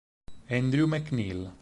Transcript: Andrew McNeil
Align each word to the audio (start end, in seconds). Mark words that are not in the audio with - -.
Andrew 0.59 0.87
McNeil 0.89 1.41